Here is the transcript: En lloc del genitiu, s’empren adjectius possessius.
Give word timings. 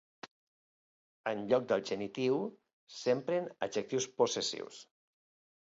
En 1.31 1.43
lloc 1.51 1.67
del 1.73 1.83
genitiu, 1.91 2.39
s’empren 3.01 3.51
adjectius 3.69 4.09
possessius. 4.23 4.85